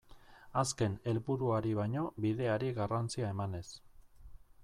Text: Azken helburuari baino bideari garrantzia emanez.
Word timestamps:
Azken 0.61 0.95
helburuari 1.11 1.75
baino 1.81 2.07
bideari 2.25 2.73
garrantzia 2.79 3.31
emanez. 3.35 3.65